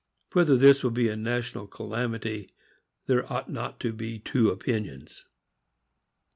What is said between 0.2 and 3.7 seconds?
Whether this will be a national calamity there ought